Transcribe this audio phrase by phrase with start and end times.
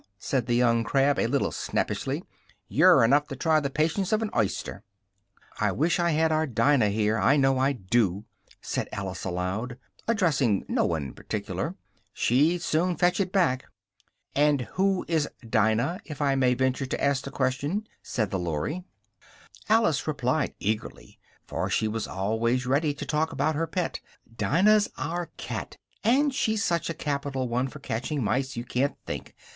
[0.17, 2.23] said the young Crab, a little snappishly,
[2.67, 4.83] "you're enough to try the patience of an oyster!"
[5.59, 8.25] "I wish I had our Dinah here, I know I do!"
[8.61, 9.77] said Alice aloud,
[10.07, 11.75] addressing no one in particular,
[12.13, 13.65] "she'd soon fetch it back!"
[14.33, 18.83] "And who is Dinah, if I might venture to ask the question?" said the Lory.
[19.69, 23.99] Alice replied eagerly, for she was always ready to talk about her pet,
[24.35, 25.77] "Dinah's our cat.
[26.03, 29.35] And she's such a capital one for catching mice, you can't think!